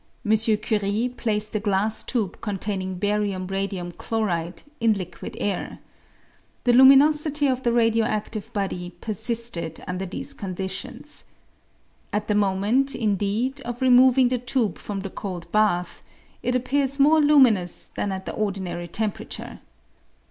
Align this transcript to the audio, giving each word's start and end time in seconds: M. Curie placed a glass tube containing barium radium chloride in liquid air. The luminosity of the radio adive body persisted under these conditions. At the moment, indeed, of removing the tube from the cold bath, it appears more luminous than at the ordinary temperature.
M. 0.25 0.35
Curie 0.35 1.09
placed 1.09 1.55
a 1.55 1.59
glass 1.59 2.03
tube 2.03 2.41
containing 2.41 2.95
barium 2.95 3.45
radium 3.45 3.91
chloride 3.91 4.63
in 4.79 4.93
liquid 4.93 5.37
air. 5.39 5.77
The 6.63 6.73
luminosity 6.73 7.45
of 7.45 7.61
the 7.61 7.71
radio 7.71 8.07
adive 8.07 8.51
body 8.51 8.95
persisted 8.99 9.83
under 9.87 10.07
these 10.07 10.33
conditions. 10.33 11.25
At 12.11 12.27
the 12.27 12.33
moment, 12.33 12.95
indeed, 12.95 13.61
of 13.61 13.79
removing 13.83 14.29
the 14.29 14.39
tube 14.39 14.79
from 14.79 15.01
the 15.01 15.11
cold 15.11 15.51
bath, 15.51 16.01
it 16.41 16.55
appears 16.55 16.99
more 16.99 17.21
luminous 17.21 17.85
than 17.85 18.11
at 18.11 18.25
the 18.25 18.33
ordinary 18.33 18.87
temperature. 18.87 19.59